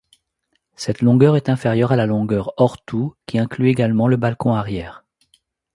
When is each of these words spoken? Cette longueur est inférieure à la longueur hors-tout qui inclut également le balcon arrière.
Cette 0.75 1.03
longueur 1.03 1.35
est 1.37 1.47
inférieure 1.47 1.91
à 1.91 1.95
la 1.95 2.07
longueur 2.07 2.55
hors-tout 2.57 3.13
qui 3.27 3.37
inclut 3.37 3.69
également 3.69 4.07
le 4.07 4.17
balcon 4.17 4.55
arrière. 4.55 5.05